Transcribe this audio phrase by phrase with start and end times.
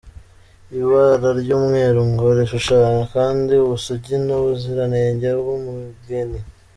[0.79, 6.39] Ibara ry’umweru ngo rishushanya kandi ubusugi n’ubuziranenge bw’umugeni.